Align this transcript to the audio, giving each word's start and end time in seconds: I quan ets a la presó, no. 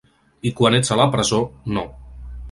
I 0.49 0.51
quan 0.59 0.77
ets 0.77 0.89
a 0.95 0.97
la 0.99 1.05
presó, 1.15 1.41
no. 1.77 1.85